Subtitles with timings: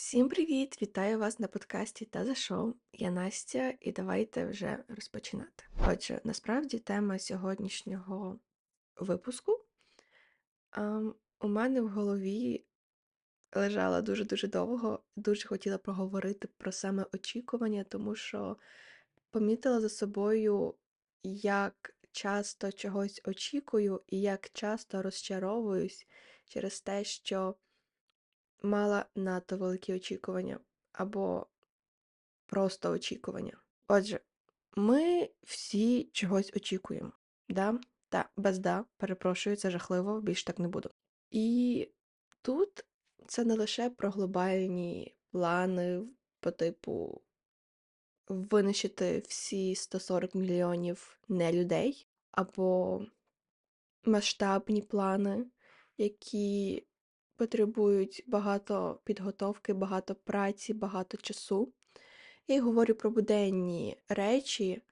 [0.00, 0.82] Всім привіт!
[0.82, 2.74] Вітаю вас на подкасті та за шоу.
[2.92, 5.64] Я Настя, і давайте вже розпочинати.
[5.88, 8.40] Отже, насправді тема сьогоднішнього
[8.96, 9.64] випуску
[10.72, 12.64] ем, у мене в голові
[13.54, 18.56] лежала дуже-дуже довго, дуже хотіла проговорити про саме очікування, тому що
[19.30, 20.74] помітила за собою,
[21.22, 26.06] як часто чогось очікую і як часто розчаровуюсь
[26.44, 27.54] через те, що
[28.62, 30.60] мала надто великі очікування
[30.92, 31.46] або
[32.46, 33.56] просто очікування.
[33.88, 34.20] Отже,
[34.76, 37.12] ми всі чогось очікуємо.
[37.48, 37.80] Да?
[38.08, 40.90] Та, без да, перепрошую, це жахливо, більше так не буду.
[41.30, 41.88] І
[42.42, 42.84] тут
[43.26, 46.02] це не лише про глобальні плани
[46.40, 47.22] по типу
[48.28, 53.00] винищити всі 140 мільйонів нелюдей, або
[54.04, 55.46] масштабні плани,
[55.98, 56.86] які
[57.40, 61.72] потребують багато підготовки, багато праці, багато часу.
[62.48, 64.82] Я говорю про буденні речі,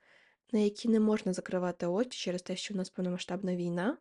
[0.53, 3.99] на які не можна закривати очі через те, що у нас повномасштабна війна,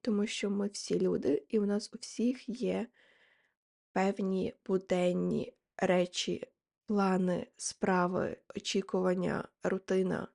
[0.00, 2.86] тому що ми всі люди, і у нас у всіх є
[3.92, 6.48] певні буденні речі,
[6.86, 10.28] плани, справи, очікування, рутина.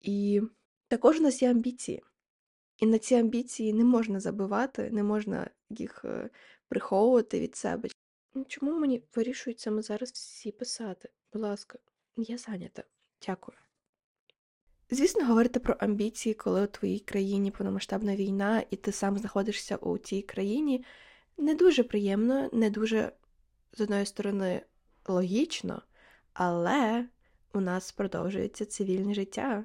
[0.00, 0.42] І
[0.88, 2.02] також у нас є амбіції.
[2.78, 6.30] І на ці амбіції не можна забивати, не можна їх е,
[6.68, 7.88] приховувати від себе.
[8.34, 11.08] Ну, чому мені вирішують саме зараз всі писати?
[11.32, 11.78] Будь ласка,
[12.16, 12.84] я зайнята.
[13.26, 13.58] Дякую.
[14.90, 19.98] Звісно, говорити про амбіції, коли у твоїй країні повномасштабна війна, і ти сам знаходишся у
[19.98, 20.84] цій країні,
[21.36, 23.12] не дуже приємно, не дуже,
[23.72, 24.62] з одної сторони,
[25.08, 25.82] логічно,
[26.32, 27.08] але
[27.54, 29.64] у нас продовжується цивільне життя,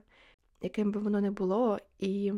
[0.62, 2.34] яким би воно не було, і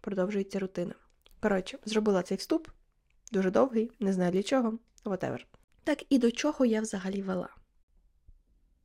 [0.00, 0.94] продовжується рутина.
[1.40, 2.68] Коротше, зробила цей вступ,
[3.32, 5.44] дуже довгий, не знаю для чого, whatever.
[5.84, 7.48] Так і до чого я взагалі вела.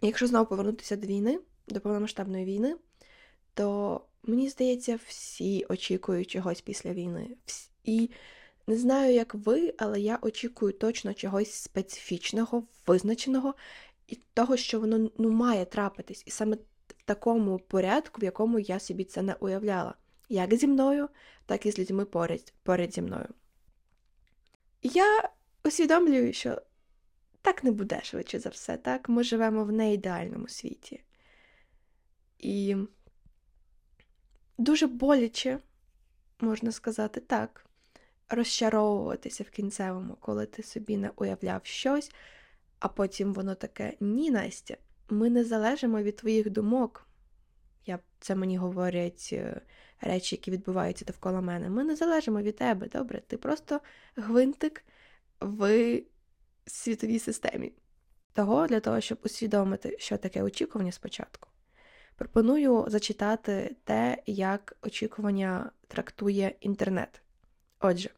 [0.02, 2.76] Якщо знову повернутися до війни, до повномасштабної війни,
[3.54, 7.36] то мені здається, всі очікують чогось після війни.
[7.84, 8.10] І
[8.68, 13.56] не знаю, як ви, але я очікую точно чогось специфічного, визначеного
[14.08, 16.24] і того, що воно ну, має трапитись.
[16.26, 16.56] І саме
[16.88, 19.94] в такому порядку, в якому я собі це не уявляла,
[20.30, 21.10] як зі мною,
[21.46, 23.28] так і з людьми поряд, поряд зі мною.
[24.82, 25.30] Я
[25.64, 26.62] усвідомлюю, що
[27.42, 29.10] так не буде швидше за все, так?
[29.10, 31.04] Ми живемо в неідеальному світі.
[32.40, 32.76] І
[34.58, 35.60] дуже боляче,
[36.40, 37.66] можна сказати так,
[38.30, 42.12] розчаровуватися в кінцевому, коли ти собі не уявляв щось,
[42.80, 44.78] а потім воно таке: ні, Настя,
[45.10, 47.08] ми не залежимо від твоїх думок.
[47.86, 49.62] Я, Це мені говорять е,
[50.02, 51.70] речі, які відбуваються довкола мене.
[51.70, 53.22] Ми не залежимо від тебе, добре?
[53.28, 53.80] Ти просто
[54.16, 54.84] гвинтик
[55.40, 56.02] в
[56.66, 57.74] світовій системі.
[58.34, 61.50] Того для того, щоб усвідомити, що таке очікування спочатку.
[62.16, 67.22] Пропоную зачитати те, як очікування трактує інтернет.
[67.80, 68.10] Отже,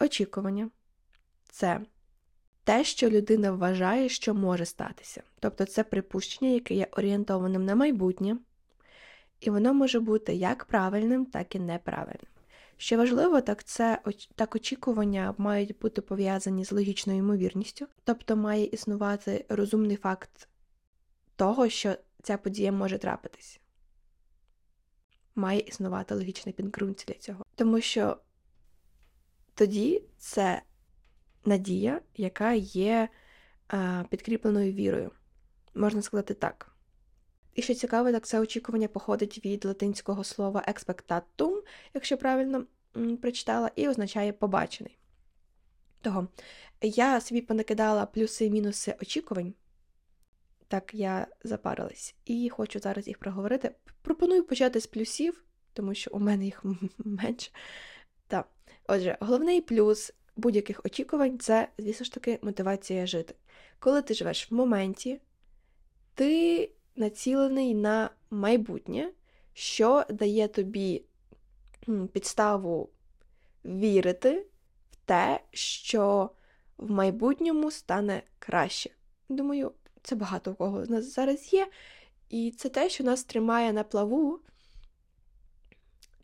[0.00, 0.70] очікування
[1.48, 1.80] це
[2.64, 5.22] те, що людина вважає, що може статися.
[5.40, 8.36] Тобто це припущення, яке є орієнтованим на майбутнє,
[9.40, 12.26] і воно може бути як правильним, так і неправильним.
[12.76, 13.98] Що важливо, так це
[14.34, 20.48] так очікування мають бути пов'язані з логічною ймовірністю, тобто має існувати розумний факт
[21.36, 23.60] того, що ця подія може трапитись.
[25.34, 27.44] Має існувати логічне підґрунтя для цього.
[27.54, 28.16] Тому що
[29.54, 30.62] тоді це
[31.44, 33.08] надія, яка є
[33.68, 35.10] а, підкріпленою вірою.
[35.74, 36.73] Можна сказати так.
[37.54, 41.62] І що цікаво, так це очікування походить від латинського слова expectatum,
[41.94, 42.66] якщо правильно
[43.22, 44.98] прочитала, і означає побачений.
[46.00, 46.28] Того,
[46.82, 49.54] я собі понакидала плюси і мінуси очікувань.
[50.68, 52.14] Так, я запарилась.
[52.24, 53.74] І хочу зараз їх проговорити.
[54.02, 56.62] Пропоную почати з плюсів, тому що у мене їх
[56.98, 57.50] менше.
[58.26, 58.48] Так.
[58.86, 63.34] Отже, головний плюс будь-яких очікувань це, звісно ж таки, мотивація жити.
[63.78, 65.20] Коли ти живеш в моменті,
[66.14, 69.12] ти націлений на майбутнє,
[69.52, 71.04] що дає тобі
[72.12, 72.90] підставу
[73.64, 74.46] вірити
[74.90, 76.30] в те, що
[76.76, 78.90] в майбутньому стане краще.
[79.28, 81.68] Думаю, це багато у кого з нас зараз є.
[82.30, 84.40] І це те, що нас тримає на плаву,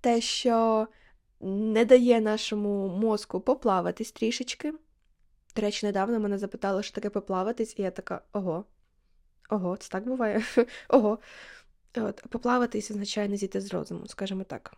[0.00, 0.88] те, що
[1.40, 4.72] не дає нашому мозку поплаватись трішечки.
[5.56, 8.64] До речі, недавно мене запитали, що таке поплаватись, і я така, ого,
[9.50, 10.42] ого, це так буває.
[10.88, 11.18] Ого.
[11.96, 14.74] От, Поплаватись означає не зійти з розуму, скажімо так.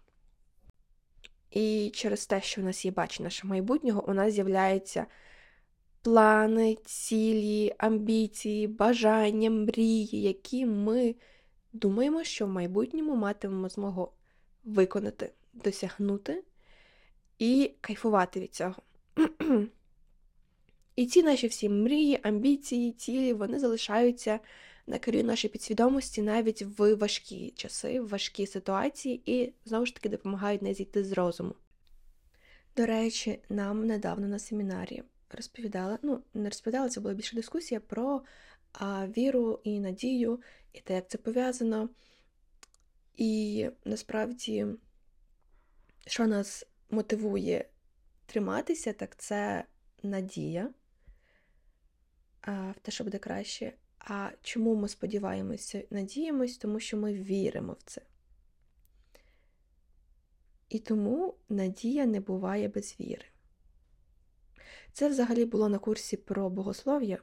[1.51, 5.07] І через те, що у нас є бачення нашого майбутнього, у нас з'являється
[6.03, 11.15] плани, цілі, амбіції, бажання, мрії, які ми
[11.73, 14.13] думаємо, що в майбутньому матимемо змогу
[14.65, 16.45] виконати, досягнути
[17.39, 18.75] і кайфувати від цього.
[20.97, 24.41] І ці наші всі мрії, амбіції, цілі, вони залишаються
[24.87, 30.09] на керіві нашої підсвідомості навіть в важкі часи, в важкі ситуації, і знову ж таки
[30.09, 31.55] допомагають не зійти з розуму.
[32.77, 38.23] До речі, нам недавно на семінарі розповідали, ну, не розповідали, це була більше дискусія про
[38.73, 40.41] а, віру і надію,
[40.73, 41.89] і те, як це пов'язано.
[43.17, 44.67] І насправді,
[46.07, 47.65] що нас мотивує
[48.27, 49.65] триматися, так це
[50.03, 50.71] надія
[52.47, 53.73] в те, що буде краще.
[53.99, 58.03] А чому ми сподіваємося, надіємось, тому що ми віримо в це.
[60.69, 63.25] І тому надія не буває без віри.
[64.93, 67.19] Це взагалі було на курсі про богослов'я.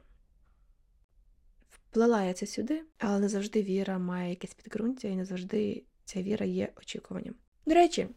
[1.68, 6.22] Вплила я це сюди, але не завжди віра має якесь підґрунтя, і не завжди ця
[6.22, 7.34] віра є очікуванням.
[7.66, 8.08] До речі,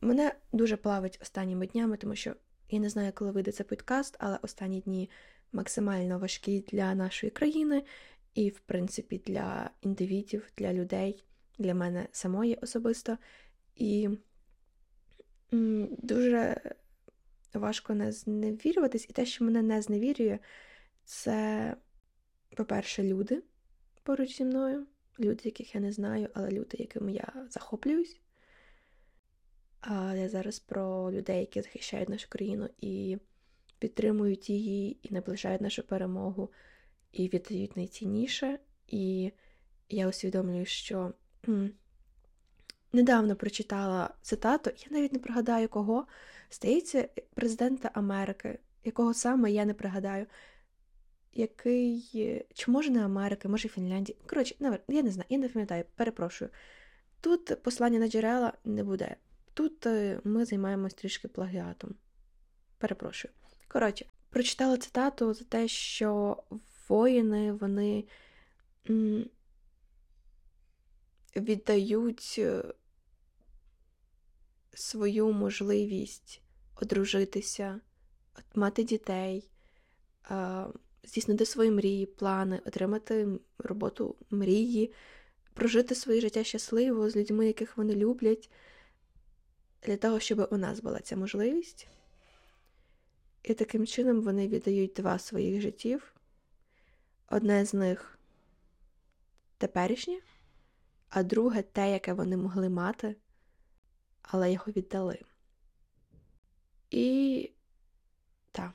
[0.00, 2.34] мене дуже плавить останніми днями, тому що
[2.70, 5.10] я не знаю, коли вийде цей подкаст, але останні дні
[5.52, 7.82] максимально важкі для нашої країни
[8.34, 11.24] і, в принципі, для індивідів, для людей,
[11.58, 13.18] для мене самої особисто.
[13.74, 14.08] І
[15.98, 16.60] дуже
[17.54, 20.38] важко не зневірюватись, і те, що мене не зневірює,
[21.04, 21.76] це,
[22.56, 23.42] по-перше, люди
[24.02, 24.86] поруч зі мною,
[25.20, 28.20] люди, яких я не знаю, але люди, якими я захоплююсь.
[29.80, 33.18] А я зараз про людей, які захищають нашу країну і
[33.78, 36.52] підтримують її, і наближають нашу перемогу,
[37.12, 38.58] і віддають найцінніше.
[38.86, 39.32] І
[39.88, 41.12] я усвідомлюю, що
[42.92, 46.06] недавно прочитала цитату, я навіть не пригадаю кого,
[46.48, 50.26] стається президента Америки, якого саме я не пригадаю,
[51.32, 54.18] який, чи може не Америки, може Фінляндії.
[54.26, 54.54] Коротше,
[54.88, 56.50] я не знаю, я не пам'ятаю, перепрошую.
[57.20, 59.16] Тут послання на джерела не буде.
[59.54, 61.94] Тут е, ми займаємось трішки плагіатом.
[62.78, 63.34] Перепрошую.
[63.68, 66.36] Коротше, прочитала цитату за те, що
[66.88, 68.04] воїни вони
[71.36, 72.64] віддають е,
[74.74, 76.42] свою можливість
[76.82, 77.80] одружитися,
[78.54, 79.50] мати дітей,
[81.04, 83.28] здійснити свої мрії, плани, отримати
[83.58, 84.92] роботу мрії,
[85.54, 88.50] прожити своє життя щасливо з людьми, яких вони люблять,
[89.82, 91.88] для того, щоб у нас була ця можливість.
[93.48, 96.14] І таким чином вони віддають два своїх життів.
[97.28, 98.18] Одне з них
[99.58, 100.20] теперішнє,
[101.08, 103.16] а друге те, яке вони могли мати,
[104.22, 105.18] але його віддали.
[106.90, 107.50] І
[108.52, 108.72] так,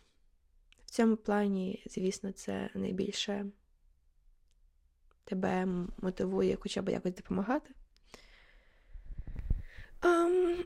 [0.86, 3.46] в цьому плані, звісно, це найбільше
[5.24, 5.66] тебе
[6.02, 7.74] мотивує хоча б якось допомагати.
[10.02, 10.66] Um.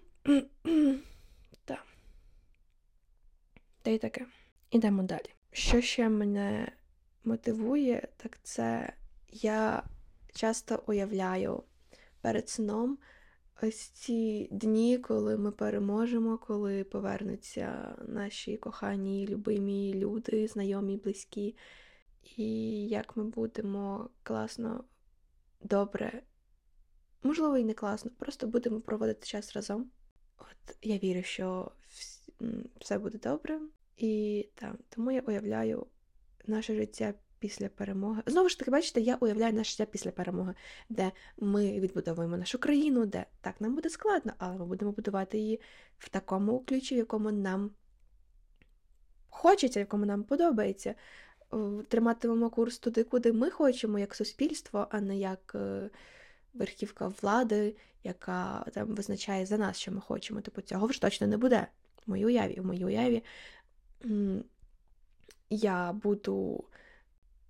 [3.87, 4.25] Та й таке.
[4.71, 5.29] Ідемо далі.
[5.51, 6.71] Що ще мене
[7.23, 8.93] мотивує, так це
[9.29, 9.83] я
[10.33, 11.63] часто уявляю
[12.21, 12.97] перед сном
[13.61, 21.55] ось ці дні, коли ми переможемо, коли повернуться наші кохані, любимі люди, знайомі, близькі,
[22.37, 22.47] і
[22.87, 24.83] як ми будемо класно,
[25.61, 26.21] добре,
[27.23, 29.91] можливо, і не класно, просто будемо проводити час разом.
[30.37, 31.71] От я вірю, що
[32.79, 33.59] все буде добре,
[33.97, 35.87] і так, тому я уявляю
[36.47, 38.21] наше життя після перемоги.
[38.25, 40.53] Знову ж таки, бачите, я уявляю наше життя після перемоги,
[40.89, 45.61] де ми відбудовуємо нашу країну, де так нам буде складно, але ми будемо будувати її
[45.97, 47.71] в такому ключі, в якому нам
[49.29, 50.95] хочеться, якому нам подобається.
[51.87, 55.89] Триматимемо курс туди, куди ми хочемо, як суспільство, а не як е,
[56.53, 60.41] верхівка влади, яка там визначає за нас, що ми хочемо.
[60.41, 61.67] Типу, цього ж точно не буде.
[62.05, 63.23] В моїй уяві, в моїй уяві
[65.49, 66.63] я буду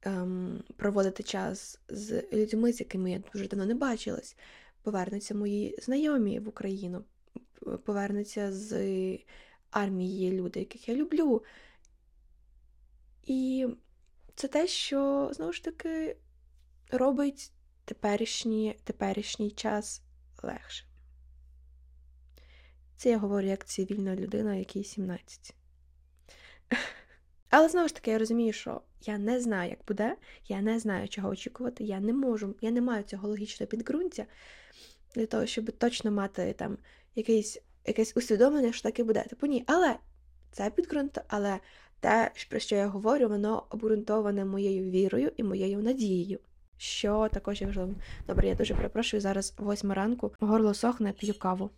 [0.01, 4.37] ем, проводити час з людьми, з якими я дуже давно не бачилась.
[4.83, 7.03] Повернуться мої знайомі в Україну,
[7.85, 8.73] повернуться з
[9.71, 11.43] армії люди, яких я люблю.
[13.23, 13.67] І
[14.35, 16.17] це те, що знову ж таки
[16.91, 17.51] робить
[17.85, 20.01] теперішній, теперішній час
[20.43, 20.85] легше.
[22.97, 25.55] Це я говорю як цивільна людина, якій 17.
[27.49, 30.15] Але знову ж таки, я розумію, що я не знаю, як буде,
[30.47, 34.25] я не знаю, чого очікувати, я не можу, я не маю цього логічного підґрунтя
[35.15, 36.77] для того, щоб точно мати там
[37.15, 39.23] якийсь, якесь усвідомлення, що так і буде.
[39.23, 39.95] Типу ні, але
[40.51, 41.59] це підґрунт, але
[41.99, 46.39] те, про що я говорю, воно обґрунтоване моєю вірою і моєю надією.
[46.77, 47.95] Що також є важливим.
[48.27, 51.69] Добре, я дуже перепрошую, зараз восьма ранку, горло сохне, п'ю каву.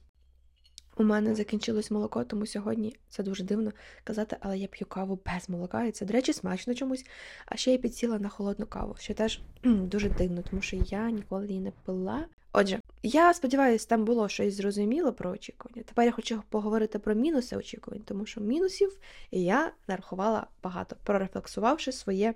[1.00, 3.72] У мене закінчилось молоко, тому сьогодні це дуже дивно
[4.04, 7.06] казати, але я п'ю каву без молока, і це, до речі, смачно чомусь.
[7.46, 11.48] А ще я підсіла на холодну каву, що теж дуже дивно, тому що я ніколи
[11.48, 12.26] її не пила.
[12.54, 15.84] Отже, я сподіваюся, там було щось зрозуміло про очікування.
[15.84, 19.00] Тепер я хочу поговорити про мінуси очікувань, тому що мінусів
[19.32, 22.34] я нарахувала багато, прорефлексувавши своє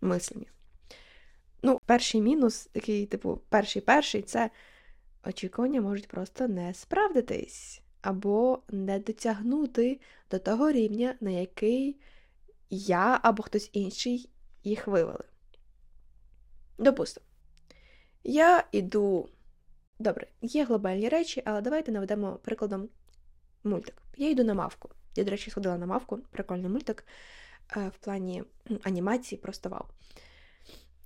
[0.00, 0.46] мислення.
[1.62, 4.50] Ну, перший мінус, такий, типу, перший перший це
[5.26, 10.00] очікування можуть просто не справдитись або не дотягнути
[10.30, 12.00] до того рівня, на який
[12.70, 14.30] я або хтось інший
[14.64, 15.24] їх вивели.
[16.78, 17.26] Допустимо,
[18.24, 19.28] я іду.
[19.98, 22.88] Добре, є глобальні речі, але давайте наведемо прикладом
[23.64, 24.02] мультик.
[24.16, 24.90] Я йду на мавку.
[25.16, 27.06] Я, до речі, сходила на мавку, прикольний мультик
[27.76, 28.44] е, в плані
[28.82, 29.84] анімації, просто вау.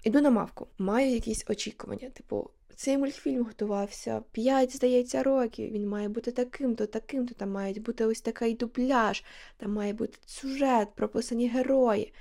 [0.02, 2.10] Іду на мавку, маю якісь очікування.
[2.10, 5.72] Типу, цей мультфільм готувався 5, здається, років.
[5.72, 9.24] Він має бути таким-то, таким-то, там має бути ось такий дубляж,
[9.56, 12.14] там має бути сюжет, прописані герої.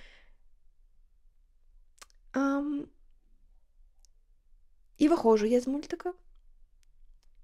[2.33, 2.83] Um,
[4.97, 6.13] і виходжу я з мультика,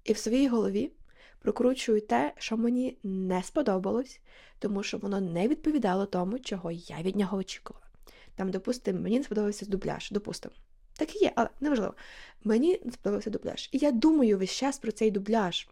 [0.04, 0.92] і в своїй голові
[1.38, 4.20] прокручую те, що мені не сподобалось,
[4.58, 7.86] тому що воно не відповідало тому, чого я від нього очікувала.
[8.34, 10.54] Там, допустимо, мені не сподобався дубляж, допустимо.
[10.96, 11.94] Так і є, але неважливо.
[12.44, 13.68] Мені сподобався дубляж.
[13.72, 15.68] І я думаю весь час про цей дубляж.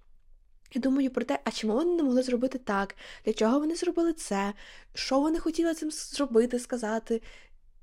[0.75, 4.13] Я думаю про те, а чому вони не могли зробити так, для чого вони зробили
[4.13, 4.53] це,
[4.95, 7.23] що вони хотіли цим зробити, сказати.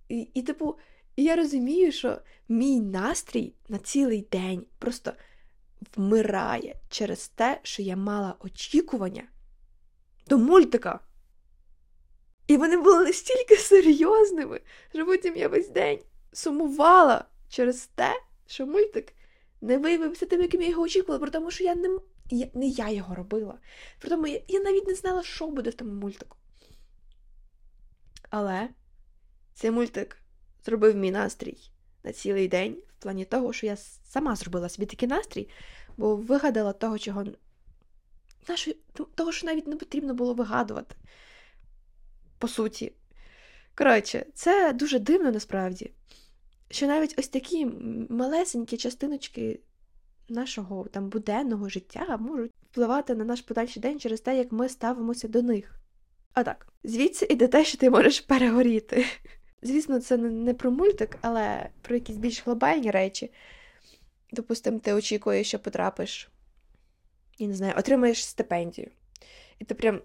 [0.10, 0.78] І, і типу,
[1.18, 5.14] я розумію, що мій настрій на цілий день просто
[5.96, 9.24] вмирає через те, що я мала очікування
[10.28, 11.00] до мультика.
[12.48, 14.62] І вони були настільки серйозними,
[14.94, 16.00] що потім я весь день
[16.34, 19.14] сумувала через те, що мультик
[19.62, 22.00] не виявився тим, яким я його очікувала, про тому що я не
[22.32, 23.60] я, не я його робила.
[24.00, 26.38] При тому я, я навіть не знала, що буде в тому мультику.
[28.30, 28.70] Але
[29.54, 30.18] цей мультик
[30.66, 31.58] зробив мій настрій
[32.04, 35.50] на цілий день, в плані того, що я сама зробила собі такий настрій,
[35.98, 37.26] бо вигадала того, чого
[39.16, 40.96] того, що навіть не потрібно було вигадувати.
[42.38, 42.94] По суті.
[43.76, 45.92] Коротше, це дуже дивно насправді
[46.72, 47.66] що навіть ось такі
[48.10, 49.60] малесенькі частиночки
[50.30, 55.28] нашого там буденного життя можуть впливати на наш подальший день через те, як ми ставимося
[55.28, 55.80] до них.
[56.34, 59.06] А так, звідси іде те, що ти можеш перегоріти.
[59.62, 63.32] Звісно, це не про мультик, але про якісь більш глобальні речі.
[64.32, 66.30] Допустимо, ти очікуєш, що потрапиш,
[67.38, 68.92] і не знаю, отримаєш стипендію.
[69.60, 70.02] І ти прям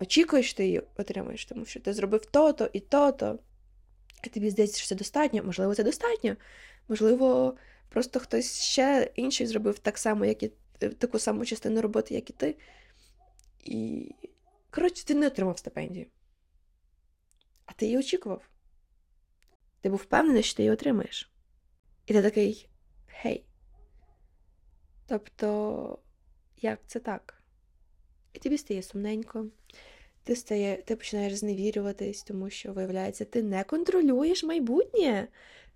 [0.00, 3.38] очікуєш, що ти її отримаєш, тому що ти зробив то-то і то-то.
[4.26, 6.36] І тобі здається, що це достатньо, можливо, це достатньо.
[6.88, 7.56] Можливо,
[7.88, 12.30] просто хтось ще інший зробив так само, як і е, таку саму частину роботи, як
[12.30, 12.56] і ти.
[13.64, 14.10] І,
[14.70, 16.06] коротше, ти не отримав стипендію.
[17.66, 18.48] А ти її очікував.
[19.80, 21.32] Ти був впевнений, що ти її отримаєш.
[22.06, 22.68] І ти такий
[23.06, 23.44] гей.
[25.06, 25.98] Тобто,
[26.56, 27.42] як це так?
[28.32, 29.46] І тобі стає сумненько
[30.24, 35.28] ти стає, ти починаєш зневірюватись, тому що, виявляється, ти не контролюєш майбутнє.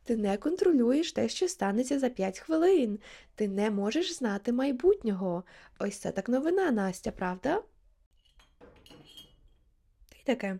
[0.04, 2.98] Ти не контролюєш те, що станеться за 5 хвилин.
[3.34, 5.44] Ти не можеш знати майбутнього.
[5.78, 7.62] Ось це так новина, Настя, правда?
[10.08, 10.58] Та таке.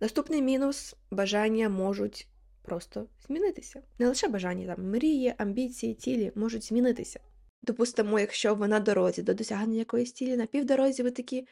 [0.00, 2.28] Наступний мінус бажання можуть
[2.62, 3.82] просто змінитися.
[3.98, 7.20] Не лише бажання, там мрії, амбіції, цілі можуть змінитися.
[7.62, 11.46] Допустимо, якщо ви на дорозі до досягнення якоїсь цілі, на півдорозі ви такі.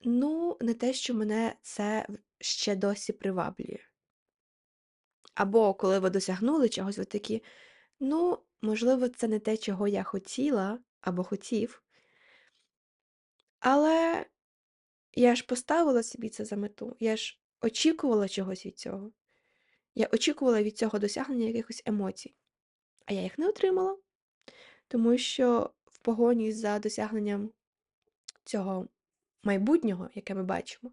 [0.00, 2.06] Ну, не те, що мене це
[2.40, 3.78] ще досі приваблює.
[5.34, 7.42] Або коли ви досягнули чогось, ви такі,
[8.00, 11.82] ну, можливо, це не те, чого я хотіла або хотів.
[13.60, 14.26] Але
[15.12, 19.12] я ж поставила собі це за мету, я ж очікувала чогось від цього.
[19.94, 22.34] Я очікувала від цього досягнення якихось емоцій,
[23.06, 23.98] а я їх не отримала,
[24.88, 27.50] тому що в погоні за досягненням
[28.44, 28.88] цього
[29.42, 30.92] майбутнього, яке ми бачимо,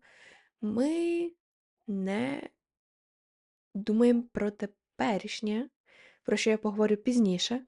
[0.62, 1.32] ми
[1.88, 2.50] не
[3.74, 5.70] думаємо про теперішнє,
[6.24, 7.66] про що я поговорю пізніше.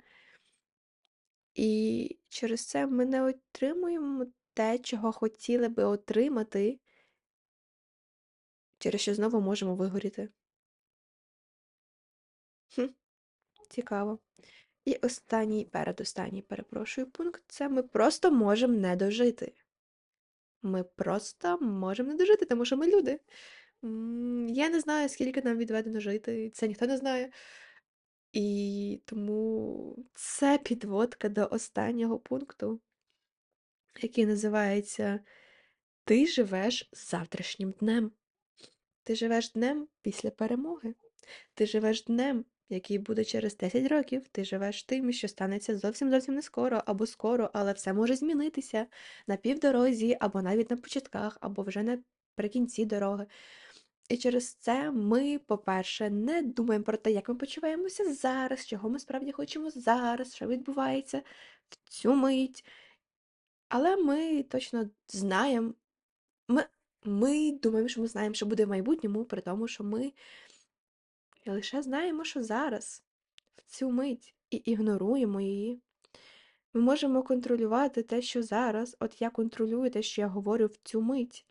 [1.53, 6.79] І через це ми не отримуємо те, чого хотіли би отримати,
[8.77, 10.29] через що знову можемо вигоріти.
[12.75, 12.87] Хм,
[13.69, 14.19] Цікаво.
[14.85, 19.53] І останній, передостанній, перепрошую, пункт це ми просто можемо не дожити.
[20.61, 23.19] Ми просто можемо не дожити, тому що ми люди.
[24.47, 27.31] Я не знаю, скільки нам відведено жити, це ніхто не знає.
[28.33, 32.79] І тому це підводка до останнього пункту,
[34.01, 35.19] який називається
[36.03, 38.11] Ти живеш завтрашнім днем.
[39.03, 40.95] Ти живеш днем після перемоги.
[41.53, 44.27] Ти живеш днем, який буде через 10 років.
[44.27, 48.85] Ти живеш тим, що станеться зовсім зовсім не скоро або скоро, але все може змінитися
[49.27, 53.25] на півдорозі, або навіть на початках, або вже наприкінці дороги.
[54.09, 58.99] І через це ми, по-перше, не думаємо про те, як ми почуваємося зараз, чого ми
[58.99, 61.21] справді хочемо зараз, що відбувається
[61.69, 62.65] в цю мить.
[63.69, 65.73] Але ми точно знаємо,
[66.47, 66.63] ми,
[67.03, 70.11] ми думаємо, що ми знаємо, що буде в майбутньому, при тому, що ми
[71.51, 73.03] лише знаємо, що зараз,
[73.55, 75.81] в цю мить, і ігноруємо її.
[76.73, 81.01] Ми можемо контролювати те, що зараз, от я контролюю те, що я говорю в цю
[81.01, 81.45] мить.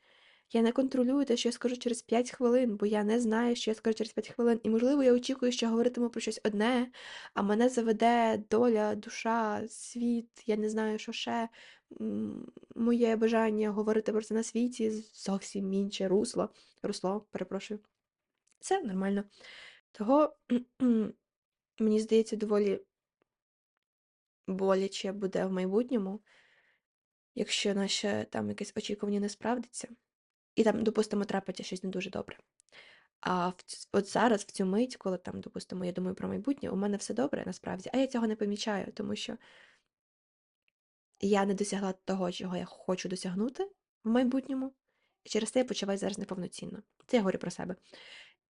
[0.53, 3.71] Я не контролюю те, що я скажу через 5 хвилин, бо я не знаю, що
[3.71, 4.61] я скажу через 5 хвилин.
[4.63, 6.91] І, можливо, я очікую, що говоритиму про щось одне,
[7.35, 11.49] а мене заведе доля, душа, світ, я не знаю, що ще.
[12.75, 16.51] Моє бажання говорити про це на світі зовсім інше русло.
[16.83, 17.81] Русло, перепрошую.
[18.61, 19.25] Це нормально.
[19.97, 20.37] Того,
[21.79, 22.81] мені здається, доволі
[24.47, 26.21] боляче буде в майбутньому,
[27.35, 29.89] якщо наше там якесь очікування не справдиться.
[30.55, 32.39] І там, допустимо, трапиться щось не дуже добре.
[33.21, 33.55] А в,
[33.93, 37.15] от зараз, в цю мить, коли там, допустимо, я думаю про майбутнє, у мене все
[37.15, 39.37] добре насправді, а я цього не помічаю, тому що
[41.21, 43.71] я не досягла того, чого я хочу досягнути
[44.05, 44.75] в майбутньому,
[45.25, 46.83] і через це я почуваю зараз неповноцінно.
[47.07, 47.77] Це я говорю про себе.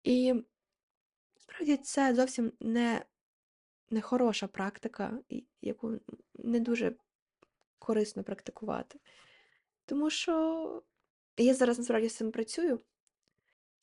[0.04, 0.44] І
[1.48, 3.06] справді це зовсім не,
[3.90, 5.20] не хороша практика,
[5.62, 6.00] яку
[6.34, 6.96] не дуже
[7.80, 9.00] корисно практикувати.
[9.86, 10.84] Тому що
[11.38, 12.80] я зараз насправді з цим працюю.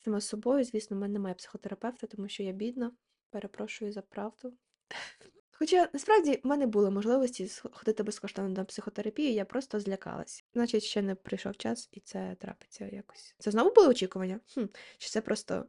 [0.04, 2.92] Сама з собою, звісно, в мене немає психотерапевта, тому що я бідна,
[3.30, 4.52] перепрошую за правду.
[5.50, 10.44] Хоча насправді в мене були можливості ходити безкоштовно на психотерапію, я просто злякалась.
[10.54, 13.34] Значить, ще не прийшов час, і це трапиться якось.
[13.38, 14.40] Це знову були очікування?
[14.54, 14.64] Хм,
[14.98, 15.66] Чи це просто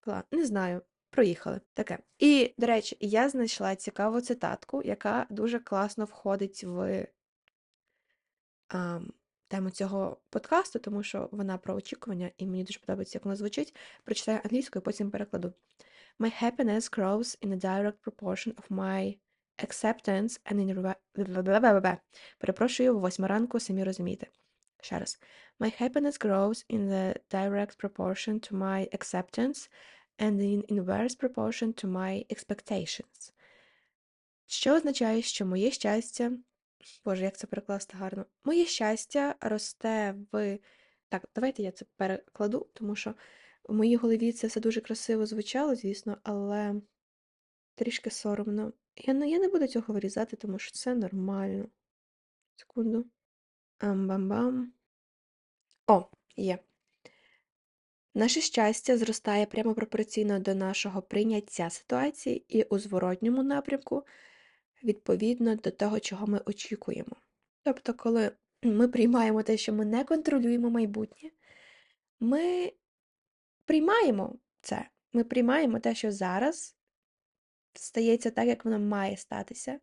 [0.00, 0.22] план?
[0.32, 0.82] Не знаю.
[1.10, 1.98] Проїхали таке.
[2.18, 7.06] І, до речі, я знайшла цікаву цитатку, яка дуже класно входить в
[8.68, 9.00] а,
[9.48, 13.76] тему цього подкасту, тому що вона про очікування, і мені дуже подобається, як вона звучить.
[14.04, 15.52] Прочитаю англійською, потім перекладу.
[16.20, 19.18] My happiness grows in a direct proportion of my
[19.58, 21.96] acceptance and in...
[22.38, 24.26] Перепрошую, восьма ранку, самі розумієте.
[24.82, 25.18] Ще раз.
[25.60, 29.68] My happiness grows in the direct proportion to my acceptance
[30.18, 33.32] and in inverse proportion to my expectations.
[34.46, 36.32] Що означає, що моє щастя
[37.04, 38.26] Боже, як це перекласти гарно?
[38.44, 40.58] Моє щастя росте в.
[41.08, 43.14] Так, давайте я це перекладу, тому що
[43.64, 46.74] в моїй голові це все дуже красиво звучало, звісно, але
[47.74, 48.72] трішки соромно.
[48.96, 51.68] Я не, я не буду цього вирізати, тому що це нормально.
[52.56, 53.06] Секунду.
[53.78, 54.72] Ам-бам-бам.
[55.86, 56.04] О,
[56.36, 56.58] є.
[58.14, 64.06] Наше щастя зростає прямо пропорційно до нашого прийняття ситуації і у зворотньому напрямку
[64.84, 67.16] відповідно до того, чого ми очікуємо.
[67.62, 71.30] Тобто, коли ми приймаємо те, що ми не контролюємо майбутнє,
[72.20, 72.72] ми
[73.64, 74.88] приймаємо це.
[75.12, 76.76] Ми приймаємо те, що зараз
[77.74, 79.80] стається так, як воно має статися,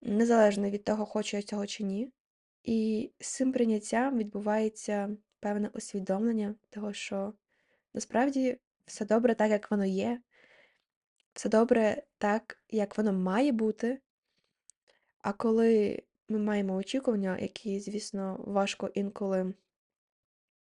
[0.00, 2.12] незалежно від того, хочу я цього чи ні.
[2.68, 7.32] І з цим прийняттям відбувається певне усвідомлення того, що
[7.94, 10.20] насправді все добре так, як воно є,
[11.32, 14.00] все добре так, як воно має бути.
[15.18, 19.54] А коли ми маємо очікування, які, звісно, важко інколи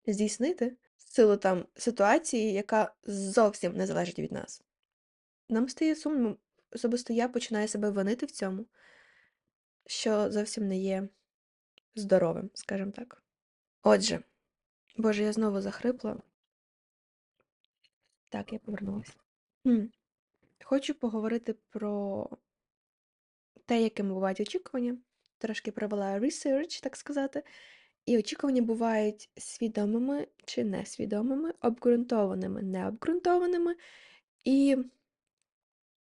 [0.07, 4.63] здійснити, з силу там ситуації, яка зовсім не залежить від нас,
[5.49, 6.37] нам стає сумно,
[6.73, 8.67] особисто я починаю себе винити в цьому,
[9.87, 11.09] що зовсім не є
[11.97, 13.23] здоровим, скажімо так.
[13.83, 14.23] Отже,
[14.97, 16.23] Боже, я знову захрипла.
[18.29, 19.13] Так, я повернулася.
[20.65, 22.29] Хочу поговорити про
[23.67, 24.99] те, якими бувають очікування.
[25.39, 27.43] Трошки провела research, так сказати.
[28.07, 33.77] І очікування бувають свідомими чи несвідомими, обґрунтованими, необґрунтованими.
[34.45, 34.77] І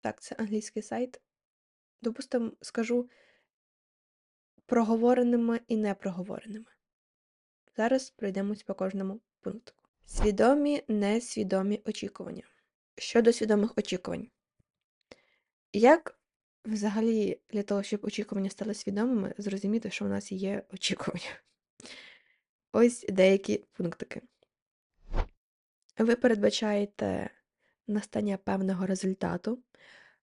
[0.01, 1.21] так, це англійський сайт.
[2.03, 3.11] Допустимо, скажу
[4.69, 6.67] проговореними і непроговореними.
[7.77, 9.73] Зараз пройдемось по кожному пункту.
[10.07, 12.43] Свідомі, несвідомі очікування.
[12.99, 14.29] Щодо свідомих очікувань.
[15.73, 16.19] Як
[16.65, 21.31] взагалі для того, щоб очікування стали свідомими, зрозуміти, що у нас є очікування?
[22.73, 24.23] ось деякі пунктики.
[25.99, 27.31] Ви передбачаєте
[27.87, 29.63] настання певного результату,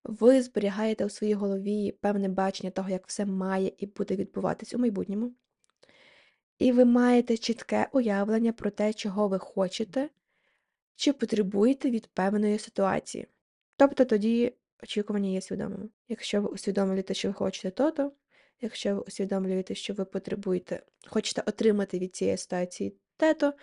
[0.05, 4.77] ви зберігаєте у своїй голові певне бачення того, як все має і буде відбуватись у
[4.77, 5.33] майбутньому.
[6.59, 10.09] І ви маєте чітке уявлення про те, чого ви хочете
[10.95, 13.27] чи потребуєте від певної ситуації.
[13.77, 15.89] Тобто тоді очікування є свідомими.
[16.07, 18.11] Якщо ви усвідомлюєте, що ви хочете то-то,
[18.61, 23.53] якщо ви усвідомлюєте, що ви потребуєте, хочете отримати від цієї ситуації те-то,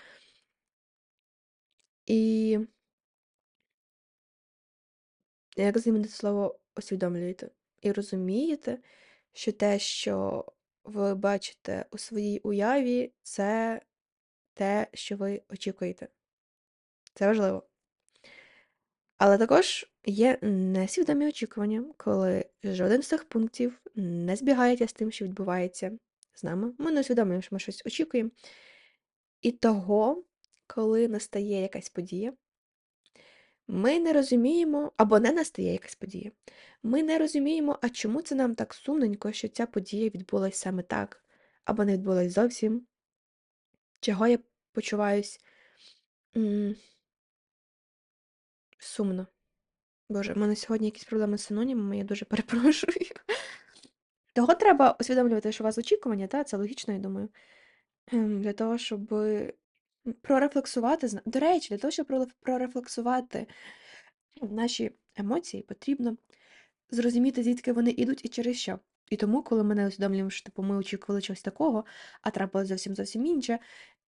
[2.06, 2.58] і
[5.56, 8.78] як замінити слово усвідомлюєте, і розумієте,
[9.32, 10.44] що те, що
[10.84, 13.80] ви бачите у своїй уяві, це
[14.54, 16.08] те, що ви очікуєте.
[17.14, 17.62] Це важливо.
[19.18, 25.24] Але також є несвідомі очікування, коли жоден з цих пунктів не збігається з тим, що
[25.24, 25.98] відбувається
[26.34, 26.72] з нами.
[26.78, 28.30] Ми не усвідомлюємо, що ми щось очікуємо.
[29.42, 30.24] І того,
[30.66, 32.32] коли настає якась подія,
[33.72, 36.30] ми не розуміємо, або не настає якась подія.
[36.82, 41.24] Ми не розуміємо, а чому це нам так сумненько, що ця подія відбулася саме так,
[41.64, 42.86] або не відбулася зовсім.
[44.00, 44.38] Чого я
[44.72, 45.40] почуваюсь
[46.36, 46.76] м
[48.78, 49.26] сумно.
[50.08, 52.92] Боже, в мене сьогодні якісь проблеми з синонімами, я дуже перепрошую.
[54.32, 57.28] Того треба усвідомлювати, що у вас очікування, та, це логічно, я думаю.
[58.12, 59.12] Ем, Для того, щоб
[60.22, 61.08] прорефлексувати.
[61.26, 62.06] До речі, для того, щоб
[62.40, 63.46] прорефлексувати
[64.42, 66.16] наші емоції, потрібно
[66.90, 68.78] зрозуміти, звідки вони йдуть і через що.
[69.10, 71.84] І тому, коли ми не усвідомлюємо, що типу, ми очікували чогось такого,
[72.22, 73.58] а трапилось зовсім зовсім інше,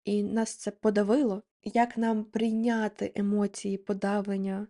[0.04, 4.66] і нас це подавило, як нам прийняти емоції подавлення,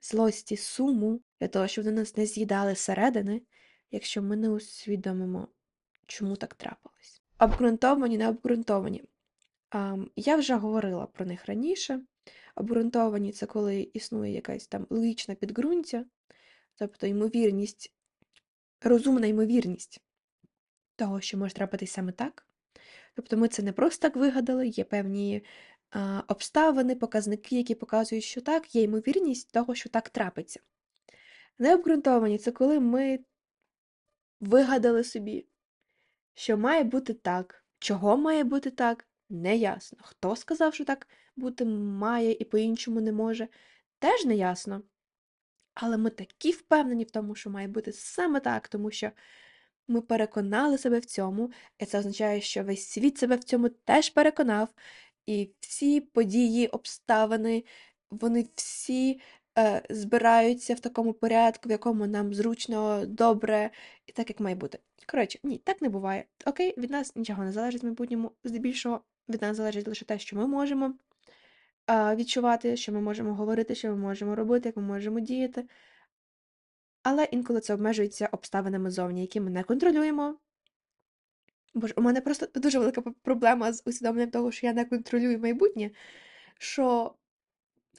[0.00, 3.42] злості, суму, для того, щоб вони нас не з'їдали зсередини,
[3.90, 5.48] якщо ми не усвідомимо,
[6.06, 7.22] чому так трапилось.
[7.38, 9.04] Обґрунтовані, не обґрунтовані.
[10.16, 12.00] Я вже говорила про них раніше.
[12.54, 16.04] Обґрунтовані це коли існує якась там логічна підґрунтя,
[16.74, 17.94] тобто ймовірність,
[18.80, 20.00] розумна ймовірність
[20.96, 22.46] того, що може трапитись саме так.
[23.14, 25.44] Тобто ми це не просто так вигадали, є певні
[25.90, 30.60] а, обставини, показники, які показують, що так, є ймовірність того, що так трапиться.
[31.58, 33.18] Необґрунтовані це коли ми
[34.40, 35.46] вигадали собі,
[36.34, 39.98] що має бути так, чого має бути так, неясно.
[40.02, 43.48] Хто сказав, що так бути має і по-іншому не може,
[43.98, 44.82] теж неясно.
[45.74, 49.10] Але ми такі впевнені в тому, що має бути саме так, тому що
[49.88, 54.10] ми переконали себе в цьому, і це означає, що весь світ себе в цьому теж
[54.10, 54.68] переконав,
[55.26, 57.64] і всі події, обставини,
[58.10, 59.20] вони всі
[59.58, 63.70] е, збираються в такому порядку, в якому нам зручно, добре,
[64.06, 64.78] і так, як має бути.
[65.06, 66.24] Коротше, ні, так не буває.
[66.46, 70.36] Окей, від нас нічого не залежить в майбутньому, здебільшого від нас залежить лише те, що
[70.36, 70.94] ми можемо
[71.90, 75.64] відчувати, що ми можемо говорити, що ми можемо робити, як ми можемо діяти.
[77.02, 80.36] Але інколи це обмежується обставинами зовні, які ми не контролюємо.
[81.74, 85.90] Боже, у мене просто дуже велика проблема з усвідомленням того, що я не контролюю майбутнє,
[86.58, 87.14] що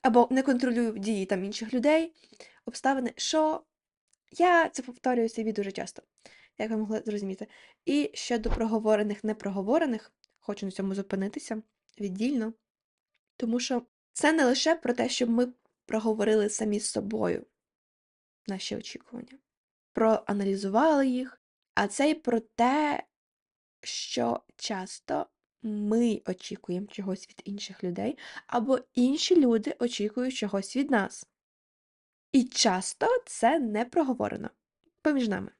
[0.01, 2.13] або не контролюю дії там інших людей,
[2.65, 3.63] обставини, що
[4.31, 6.03] я це повторюю собі дуже часто,
[6.57, 7.47] як ви могли зрозуміти.
[7.85, 10.11] І щодо проговорених, непроговорених,
[10.43, 11.61] хочу на цьому зупинитися
[11.99, 12.53] віддільно,
[13.37, 15.53] тому що це не лише про те, щоб ми
[15.85, 17.45] проговорили самі з собою
[18.47, 19.37] наші очікування,
[19.93, 21.41] проаналізували їх,
[21.75, 23.03] а це й про те,
[23.81, 25.27] що часто
[25.61, 31.27] ми очікуємо чогось від інших людей, або інші люди очікують чогось від нас.
[32.31, 34.49] І часто це не проговорено
[35.01, 35.51] поміж нами.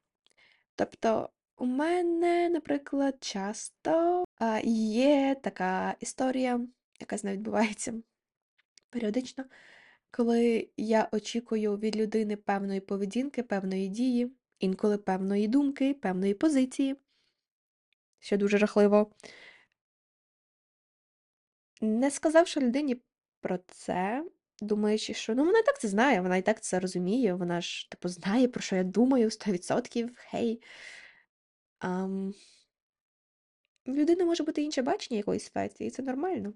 [0.74, 4.24] Тобто, у мене, наприклад, часто
[4.64, 6.60] є така історія,
[7.00, 7.94] яка з нею відбувається
[8.90, 9.44] періодично,
[10.10, 16.96] коли я очікую від людини певної поведінки, певної дії, інколи певної думки, певної позиції,
[18.18, 19.10] що дуже жахливо.
[21.80, 23.02] Не сказавши людині
[23.40, 24.24] про це,
[24.60, 27.90] думаючи, що ну вона і так це знає, вона і так це розуміє, вона ж
[27.90, 30.62] типу знає, про що я думаю 100%, хей.
[31.84, 32.34] Ам...
[33.86, 36.52] В людини може бути інше бачення якоїсь ситуації, і це нормально.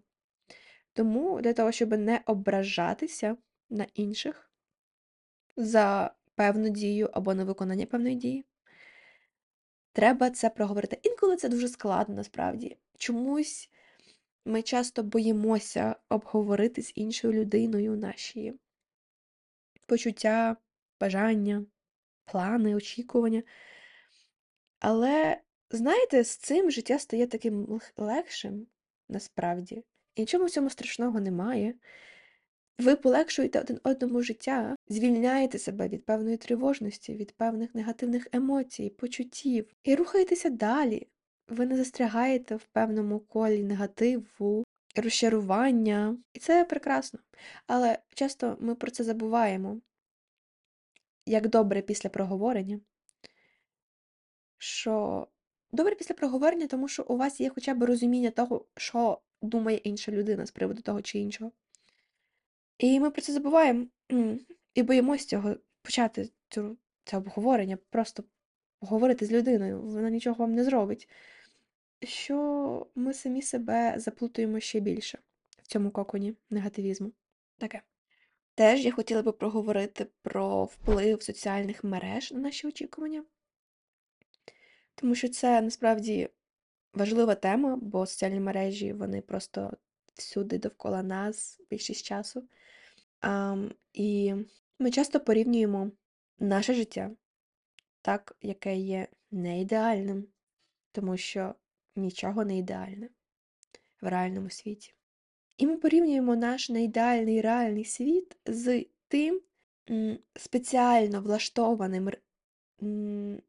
[0.93, 3.37] Тому для того, щоб не ображатися
[3.71, 4.51] на інших
[5.57, 8.45] за певну дію або на виконання певної дії,
[9.93, 10.99] треба це проговорити.
[11.03, 12.77] Інколи це дуже складно насправді.
[12.99, 13.71] Чомусь
[14.45, 18.55] ми часто боїмося обговорити з іншою людиною наші
[19.87, 20.57] почуття,
[21.01, 21.67] бажання,
[22.25, 23.43] плани, очікування.
[24.81, 28.67] Але, знаєте, з цим життя стає таким легшим,
[29.09, 29.85] насправді.
[30.15, 31.75] І нічого в цьому страшного немає.
[32.79, 39.73] Ви полегшуєте один одному життя, звільняєте себе від певної тривожності, від певних негативних емоцій, почуттів
[39.85, 41.09] і рухаєтеся далі.
[41.49, 44.65] Ви не застрягаєте в певному колі негативу,
[44.97, 47.21] розчарування, і це прекрасно.
[47.67, 49.81] Але часто ми про це забуваємо,
[51.27, 52.81] як добре після проговорення,
[54.59, 55.27] що
[55.73, 60.13] добре після проговорення, тому що у вас є хоча б розуміння того, що думає інша
[60.13, 61.53] людина з приводу того чи іншого.
[62.79, 63.87] І ми про це забуваємо
[64.75, 68.25] і боїмося цього почати цю, це обговорення, просто
[68.81, 71.09] говорити з людиною, вона нічого вам не зробить.
[72.03, 75.19] Що ми самі себе заплутуємо ще більше
[75.63, 77.13] в цьому коконі негативізму.
[77.59, 77.83] Таке.
[78.55, 83.25] Теж я хотіла би проговорити про вплив соціальних мереж на наші очікування,
[85.01, 86.29] тому що це насправді
[86.95, 89.73] важлива тема, бо соціальні мережі вони просто
[90.15, 92.49] всюди довкола нас більшість часу.
[93.23, 94.35] Um, і
[94.79, 95.91] ми часто порівнюємо
[96.39, 97.11] наше життя,
[98.03, 100.27] так, яке є не ідеальним,
[100.93, 101.55] тому що
[101.97, 103.09] нічого не ідеальне
[104.01, 104.95] в реальному світі.
[105.57, 109.41] І ми порівнюємо наш неідеальний реальний світ з тим
[110.37, 112.11] спеціально влаштованим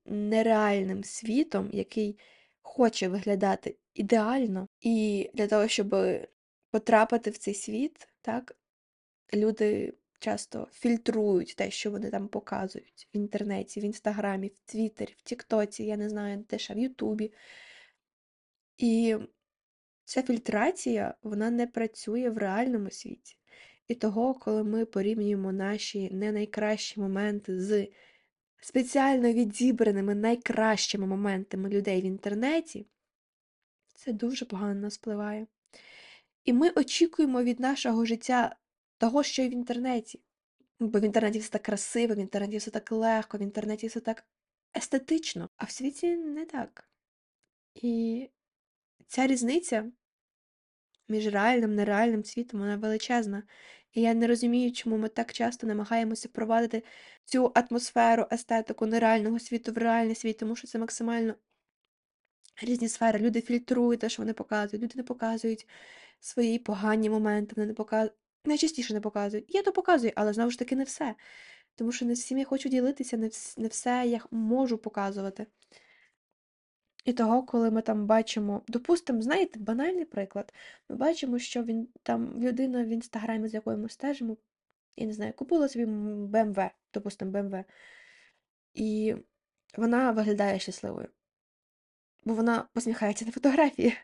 [0.05, 2.17] нереальним світом, який
[2.61, 5.95] хоче виглядати ідеально, і для того, щоб
[6.71, 8.55] потрапити в цей світ, так,
[9.33, 15.21] люди часто фільтрують те, що вони там показують в інтернеті, в інстаграмі, в Твіттері, в
[15.21, 17.33] Тіктоці, я не знаю, де ще в Ютубі.
[18.77, 19.17] І
[20.05, 23.35] ця фільтрація, вона не працює в реальному світі.
[23.87, 27.87] І того, коли ми порівнюємо наші не найкращі моменти з
[28.61, 32.87] спеціально відібраними найкращими моментами людей в інтернеті,
[33.95, 34.99] це дуже погано нас.
[36.45, 38.55] І ми очікуємо від нашого життя
[38.97, 40.21] того, що і в інтернеті.
[40.79, 44.23] Бо в інтернеті все так красиво, в інтернеті все так легко, в інтернеті все так
[44.77, 46.89] естетично, а в світі не так.
[47.75, 48.29] І
[49.07, 49.91] ця різниця
[51.07, 53.43] між реальним і нереальним світом вона величезна.
[53.93, 56.83] І я не розумію, чому ми так часто намагаємося впровадити
[57.25, 61.35] цю атмосферу, естетику нереального світу в реальний світ, тому що це максимально
[62.61, 63.19] різні сфери.
[63.19, 65.67] Люди фільтрують те, що вони показують, люди не показують
[66.19, 68.13] свої погані моменти, вони не показують.
[68.45, 69.45] Найчастіше не показують.
[69.55, 71.15] Я то показую, але знову ж таки не все.
[71.75, 73.17] Тому що не всім я хочу ділитися,
[73.57, 75.47] не, все я можу показувати.
[77.05, 80.53] І того, коли ми там бачимо, допустимо, знаєте, банальний приклад.
[80.89, 84.37] Ми бачимо, що він там людина в інстаграмі, з якою ми стежимо,
[84.95, 87.63] я не знаю, купила собі БМВ, допустимо, БМВ.
[88.73, 89.15] І
[89.77, 91.07] вона виглядає щасливою.
[92.23, 93.97] Бо вона посміхається на фотографії.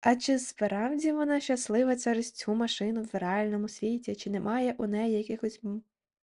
[0.00, 5.18] А чи справді вона щаслива через цю машину в реальному світі, чи немає у неї
[5.18, 5.60] якихось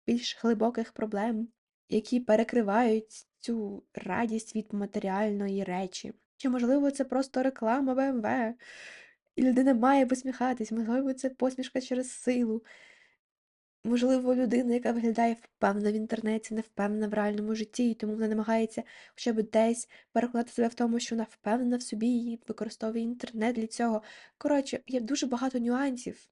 [0.07, 1.47] більш глибоких проблем,
[1.89, 6.13] які перекривають цю радість від матеріальної речі?
[6.37, 8.55] Чи, можливо, це просто реклама БМВ,
[9.35, 12.63] і людина має посміхатись, можливо, це посмішка через силу.
[13.85, 18.27] Можливо, людина, яка виглядає впевнено в інтернеті, не впевнена в реальному житті, і тому вона
[18.27, 23.03] намагається хоча б десь переконати себе в тому, що вона впевнена в собі і використовує
[23.03, 24.01] інтернет для цього.
[24.37, 26.29] Коротше, є дуже багато нюансів,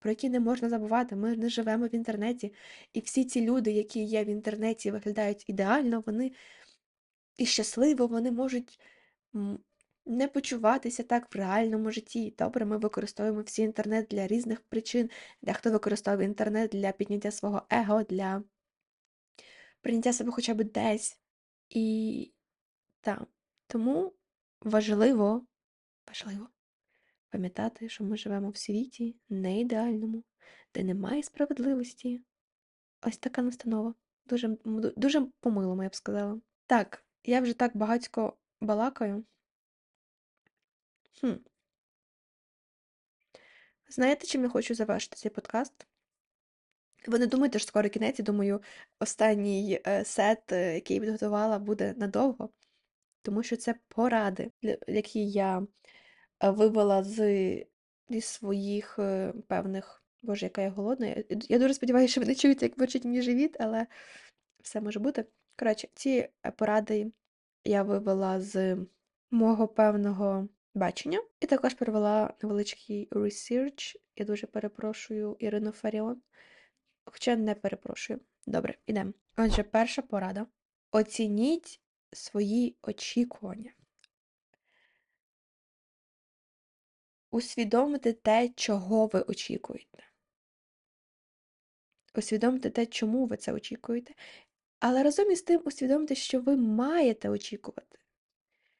[0.00, 1.16] про які не можна забувати.
[1.16, 2.52] Ми не живемо в інтернеті,
[2.92, 6.32] і всі ці люди, які є в інтернеті, виглядають ідеально, вони
[7.36, 8.80] і щасливо, вони можуть
[10.06, 12.34] не почуватися так в реальному житті.
[12.38, 15.10] Добре, ми використовуємо всі інтернет для різних причин.
[15.42, 18.42] Дехто використовує інтернет для підняття свого его, для
[19.80, 21.18] прийняття себе хоча б десь.
[21.68, 22.32] І
[23.00, 23.22] так,
[23.66, 24.12] тому
[24.60, 25.46] важливо,
[26.08, 26.48] важливо
[27.30, 30.24] пам'ятати, що ми живемо в світі не ідеальному,
[30.74, 32.22] де немає справедливості.
[33.02, 33.94] Ось така настанова.
[34.26, 34.56] Дуже
[34.96, 36.40] дуже помило, я б сказала.
[36.66, 39.24] Так, я вже так багатько балакаю.
[41.20, 41.32] Хм.
[43.88, 45.86] Знаєте, чим я хочу завершити цей подкаст?
[47.06, 48.62] Ви не думаєте, що скоро кінець, я думаю,
[48.98, 52.50] останній е, сет, е, який я підготувала, буде надовго,
[53.22, 54.50] тому що це поради,
[54.88, 55.66] які я
[56.40, 57.16] вивела з,
[58.08, 58.98] зі своїх
[59.46, 60.04] певних.
[60.22, 61.16] Боже, яка я голодна.
[61.30, 63.86] Я, дуже сподіваюся, що ви не чуєте, як бурчить мій живіт, але
[64.62, 65.24] все може бути.
[65.58, 67.12] Коротше, ці поради
[67.64, 68.76] я вивела з
[69.30, 71.22] мого певного бачення.
[71.40, 73.96] І також провела невеличкий research.
[74.16, 76.22] Я дуже перепрошую Ірину Фаріон.
[77.04, 78.20] Хоча не перепрошую.
[78.46, 79.12] Добре, ідемо.
[79.36, 80.46] Отже, перша порада.
[80.90, 81.80] Оцініть
[82.12, 83.72] свої очікування.
[87.30, 90.04] Усвідомити те, чого ви очікуєте.
[92.14, 94.14] Усвідомити те, чому ви це очікуєте.
[94.80, 97.98] Але разом із тим усвідомити, що ви маєте очікувати,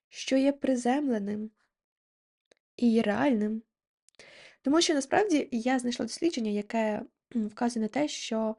[0.09, 1.51] що є приземленим
[2.77, 3.63] і реальним.
[4.63, 7.03] Тому що насправді я знайшла дослідження, яке
[7.35, 8.57] вказує на те, що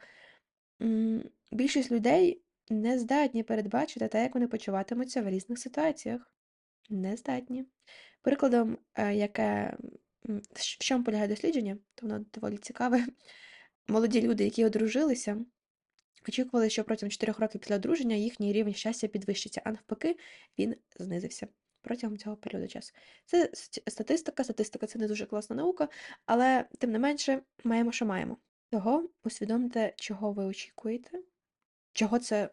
[1.52, 6.34] більшість людей не здатні передбачити те, як вони почуватимуться в різних ситуаціях.
[6.90, 7.66] Не здатні.
[8.22, 9.78] Прикладом, е, яке
[10.54, 13.06] в чому полягає дослідження, то воно доволі цікаве.
[13.88, 15.46] Молоді люди, які одружилися,
[16.28, 20.18] очікували, що протягом 4 років після одруження їхній рівень щастя підвищиться, а навпаки,
[20.60, 21.48] він знизився
[21.82, 22.94] протягом цього періоду часу.
[23.26, 23.50] Це
[23.88, 25.90] статистика, статистика це не дуже класна наука,
[26.26, 28.38] але тим не менше маємо, що маємо.
[28.70, 31.20] Того усвідомте, чого ви очікуєте,
[31.94, 32.50] чого це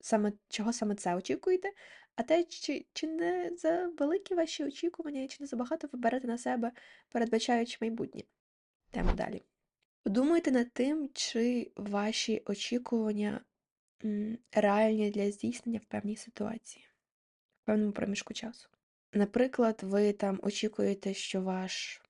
[0.00, 1.72] саме чого саме це очікуєте,
[2.16, 6.38] а те, чи чи не за великі ваші очікування, чи не забагато ви берете на
[6.38, 6.72] себе,
[7.08, 8.22] передбачаючи майбутнє.
[8.90, 9.42] Тема далі.
[10.02, 13.40] Подумайте над тим, чи ваші очікування
[14.52, 16.88] реальні для здійснення в певній ситуації,
[17.62, 18.68] в певному проміжку часу.
[19.12, 22.02] Наприклад, ви там очікуєте, що ваш.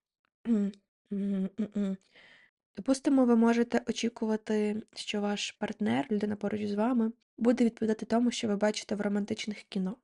[2.79, 8.49] Допустимо, ви можете очікувати, що ваш партнер, людина поруч з вами, буде відповідати тому, що
[8.49, 9.97] ви бачите в романтичних кіно.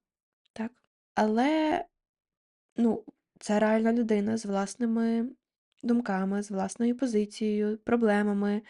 [0.53, 0.73] Так?
[1.15, 1.85] Але,
[2.77, 3.05] ну,
[3.39, 5.29] це реальна людина з власними
[5.83, 8.63] думками, з власною позицією, проблемами.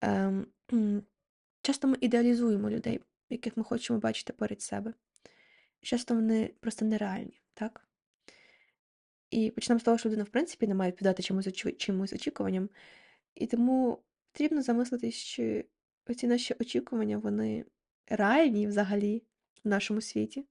[0.00, 0.46] Ем,
[1.62, 4.94] Часто ми ідеалізуємо людей, яких ми хочемо бачити перед себе.
[5.82, 7.88] Часто вони просто нереальні, так?
[9.30, 12.68] І почнемо з того, що людина, в принципі, не має відповідати чимось, чимось очікуванням.
[13.36, 15.64] І тому потрібно замислитись, чи
[16.06, 17.64] оці наші очікування, вони
[18.06, 19.22] реальні взагалі
[19.64, 20.46] в нашому світі,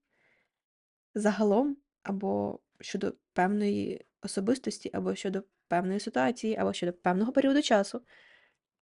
[1.14, 8.02] загалом, або щодо певної особистості, або щодо певної ситуації, або щодо певного періоду часу.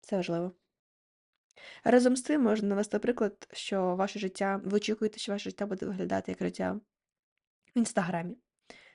[0.01, 0.55] Це важливо.
[1.83, 5.85] Разом з тим можна навести приклад, що ваше життя, ви очікуєте, що ваше життя буде
[5.85, 6.79] виглядати як життя
[7.75, 8.37] в інстаграмі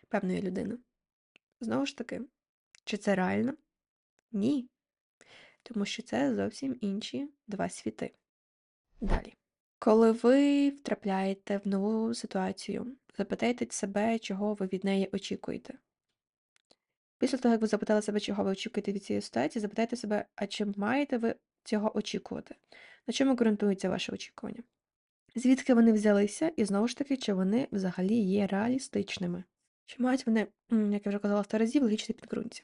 [0.08, 0.78] певної людини.
[1.60, 2.20] Знову ж таки,
[2.84, 3.54] чи це реально?
[4.32, 4.68] Ні.
[5.68, 8.10] Тому що це зовсім інші два світи.
[9.00, 9.34] Далі.
[9.78, 15.74] Коли ви втрапляєте в нову ситуацію, запитайте себе, чого ви від неї очікуєте.
[17.18, 20.46] Після того, як ви запитали себе, чого ви очікуєте від цієї ситуації, запитайте себе, а
[20.46, 22.54] чи маєте ви цього очікувати?
[23.06, 24.62] На чому ґрунтуються ваші очікування?
[25.34, 29.44] Звідки вони взялися, і знову ж таки, чи вони взагалі є реалістичними?
[29.86, 32.62] Чи мають вони, як я вже казала сто разів, логічне підґрунтя?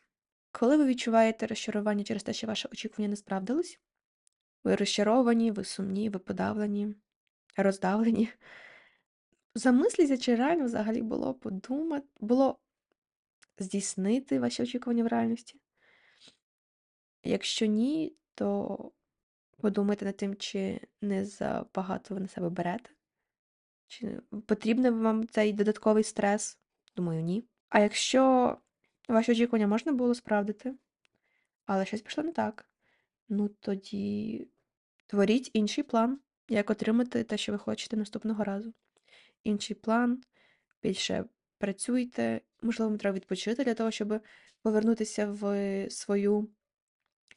[0.53, 3.81] Коли ви відчуваєте розчарування через те, що ваші очікування не справдились,
[4.65, 6.95] ви розчаровані, ви сумні, ви подавлені,
[7.57, 8.29] роздавлені.
[9.55, 12.59] Замисліться, чи реально взагалі було подумати, було
[13.59, 15.61] здійснити ваші очікування в реальності.
[17.25, 18.93] Якщо ні, то
[19.59, 22.91] подумайте над тим, чи не забагато ви на себе берете,
[23.87, 26.59] чи потрібний вам цей додатковий стрес?
[26.97, 27.45] Думаю, ні.
[27.69, 28.57] А якщо
[29.09, 30.75] ваші очікування можна було справдити,
[31.67, 32.67] але щось пішло не так,
[33.29, 34.49] ну тоді
[35.07, 38.73] творіть інший план, як отримати те, що ви хочете наступного разу.
[39.45, 40.23] Інший план,
[40.83, 41.25] більше
[41.59, 44.21] працюйте, можливо, вам треба відпочити для того, щоб
[44.63, 46.49] повернутися в свою,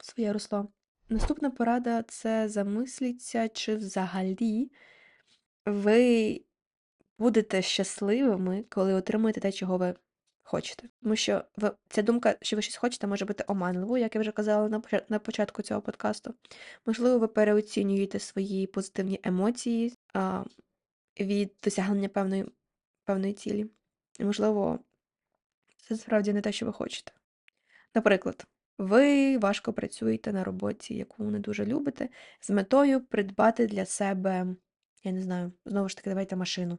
[0.00, 0.68] своє русло.
[1.08, 4.70] Наступна порада це замисліться, чи взагалі
[5.66, 6.40] ви
[7.18, 9.94] будете щасливими, коли отримуєте те, чого ви
[10.46, 10.88] хочете.
[11.02, 14.32] Тому що ви, ця думка, що ви щось хочете, може бути оманливою, як я вже
[14.32, 16.34] казала на початку цього подкасту.
[16.86, 20.44] Можливо, ви переоцінюєте свої позитивні емоції а,
[21.20, 22.46] від досягнення певної,
[23.04, 23.66] певної цілі.
[24.18, 24.78] І, можливо,
[25.88, 27.12] це справді не те, що ви хочете.
[27.94, 28.46] Наприклад,
[28.78, 32.08] ви важко працюєте на роботі, яку не дуже любите,
[32.40, 34.46] з метою придбати для себе,
[35.04, 36.78] я не знаю, знову ж таки, давайте машину.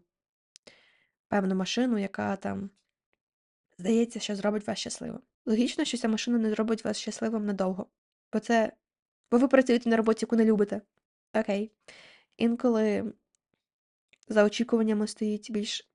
[1.28, 2.70] Певну машину, яка там
[3.78, 5.20] здається, що зробить вас щасливим.
[5.46, 7.86] Логічно, що ця машина не зробить вас щасливим надовго.
[8.34, 8.74] Бо це.
[9.32, 10.82] Бо ви працюєте на роботі, яку не любите.
[11.34, 11.72] Окей.
[12.38, 13.14] Інколи
[14.28, 15.90] за очікуваннями стоїть більш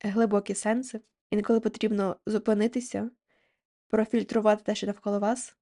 [0.00, 1.00] глибокі сенси.
[1.30, 3.10] Інколи потрібно зупинитися,
[3.88, 5.56] профільтрувати те, що навколо вас,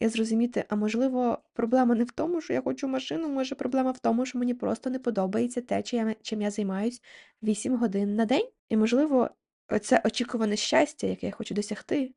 [0.00, 3.98] і зрозуміти, а можливо, проблема не в тому, що я хочу машину, може проблема в
[3.98, 5.82] тому, що мені просто не подобається те,
[6.22, 7.02] чим я займаюсь
[7.42, 8.48] 8 годин на день.
[8.68, 9.30] І, можливо,
[9.68, 12.14] Оце очікуване щастя, яке я хочу досягти,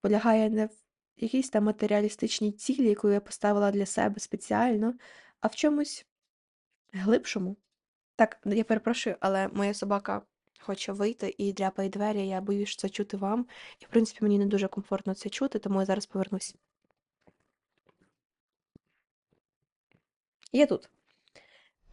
[0.00, 0.70] полягає не в
[1.16, 4.94] якійсь там матеріалістичній цілі, яку я поставила для себе спеціально,
[5.40, 6.06] а в чомусь
[6.92, 7.56] глибшому.
[8.16, 10.22] Так, я перепрошую, але моя собака
[10.60, 13.46] хоче вийти і дряпає двері, я боюсь це чути вам.
[13.80, 16.54] І, в принципі, мені не дуже комфортно це чути, тому я зараз повернусь.
[20.52, 20.88] Я тут.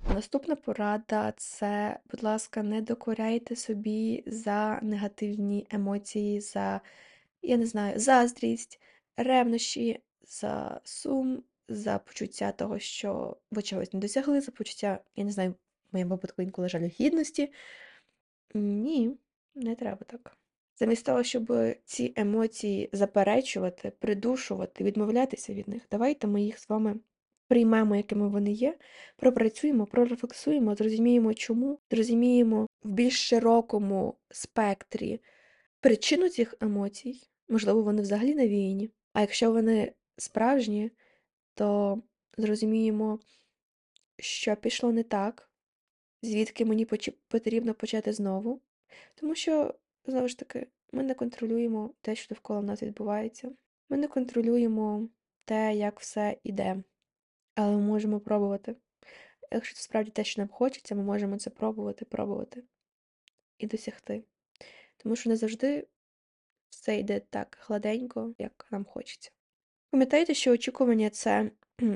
[0.09, 6.81] Наступна порада це, будь ласка, не докоряйте собі за негативні емоції, за,
[7.41, 8.79] я не знаю, заздрість,
[9.17, 15.31] ревнощі, за сум, за почуття того, що ви чогось не досягли, за почуття, я не
[15.31, 15.55] знаю, в
[15.91, 17.51] моєму випадку інколи жалю гідності.
[18.53, 19.17] Ні,
[19.55, 20.37] не треба так.
[20.79, 21.53] Замість того, щоб
[21.85, 26.95] ці емоції заперечувати, придушувати, відмовлятися від них, давайте ми їх з вами
[27.47, 28.77] приймемо, якими вони є,
[29.17, 35.19] пропрацюємо, прорефлексуємо, зрозуміємо, чому, зрозуміємо в більш широкому спектрі
[35.79, 38.89] причину цих емоцій, можливо, вони взагалі навіяні.
[39.13, 40.91] А якщо вони справжні,
[41.53, 42.01] то
[42.37, 43.19] зрозуміємо,
[44.19, 45.49] що пішло не так,
[46.21, 46.87] звідки мені
[47.27, 48.61] потрібно почати знову.
[49.15, 49.75] Тому що,
[50.05, 53.51] знову ж таки, ми не контролюємо те, що довкола нас відбувається.
[53.89, 55.09] Ми не контролюємо
[55.45, 56.83] те, як все іде.
[57.55, 58.75] Але ми можемо пробувати.
[59.51, 62.63] Якщо це справді те, що нам хочеться, ми можемо це пробувати, пробувати
[63.57, 64.23] і досягти.
[64.97, 65.87] Тому що не завжди
[66.69, 69.31] все йде так гладенько, як нам хочеться.
[69.89, 71.51] Пам'ятайте, що очікування це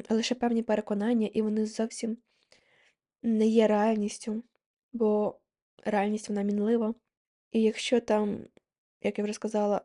[0.09, 2.17] лише певні переконання, і вони зовсім
[3.23, 4.43] не є реальністю,
[4.93, 5.39] бо
[5.85, 6.95] реальність вона мінлива.
[7.51, 8.47] І якщо там,
[9.01, 9.81] як я вже сказала,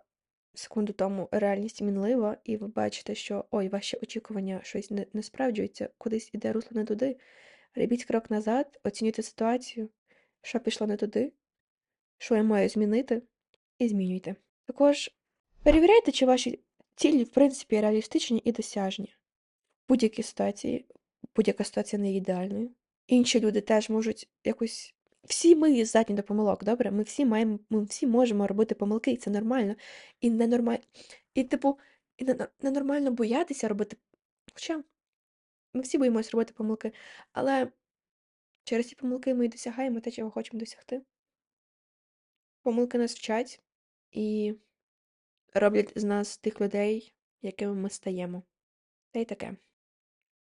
[0.54, 5.88] секунду тому реальність мінлива, і ви бачите, що ой, ваші очікування щось не, не справджується,
[5.98, 7.16] кудись іде русло не туди.
[7.74, 9.88] Робіть крок назад, оцінюйте ситуацію,
[10.42, 11.32] що пішло не туди,
[12.18, 13.22] що я маю змінити,
[13.78, 14.36] і змінюйте.
[14.66, 15.10] Також
[15.62, 16.60] перевіряйте, чи ваші
[16.94, 19.14] цілі, в принципі, реалістичні і досяжні.
[19.86, 20.86] В будь-якій ситуації,
[21.36, 22.70] будь-яка ситуація не є ідеальною.
[23.06, 24.94] Інші люди теж можуть якось
[25.24, 26.90] всі ми здатні до помилок, добре?
[26.90, 29.74] Ми всі маємо, ми всі можемо робити помилки, і це нормально.
[30.20, 30.82] І ненормально.
[31.34, 31.78] І, типу,
[32.18, 32.26] і
[32.62, 33.96] ненормально боятися робити.
[34.54, 34.84] Хоча
[35.74, 36.92] ми всі боїмося робити помилки,
[37.32, 37.72] але
[38.64, 41.02] через ці помилки ми і досягаємо те, чого хочемо досягти.
[42.62, 43.62] Помилки нас вчать
[44.10, 44.54] і
[45.54, 48.42] роблять з нас тих людей, якими ми стаємо.
[49.10, 49.56] Та й таке.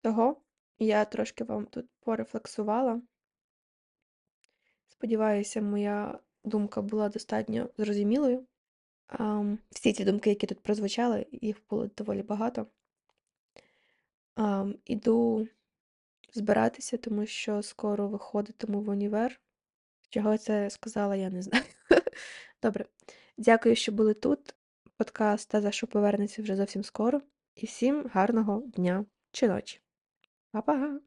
[0.00, 0.42] Того
[0.78, 3.02] я трошки вам тут порефлексувала.
[4.90, 8.46] Сподіваюся, моя думка була достатньо зрозумілою.
[9.70, 12.66] Всі ці думки, які тут прозвучали, їх було доволі багато.
[14.84, 15.48] Іду
[16.34, 19.40] збиратися, тому що скоро виходитиму в універ.
[20.10, 21.64] Чого це сказала, я не знаю.
[22.62, 22.84] Добре.
[23.38, 24.54] Дякую, що були тут.
[24.96, 27.20] Подкаст та за що повернеться вже зовсім скоро.
[27.54, 29.80] І всім гарного дня чи ночі.
[30.50, 31.00] Па-па!